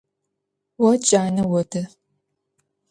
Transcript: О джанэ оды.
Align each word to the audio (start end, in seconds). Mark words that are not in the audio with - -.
О 0.87 0.89
джанэ 1.03 1.43
оды. 1.59 1.81